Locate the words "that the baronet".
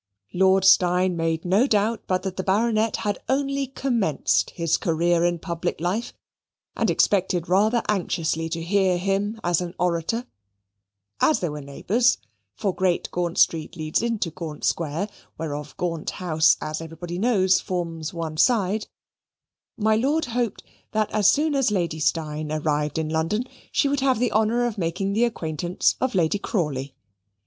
2.23-2.95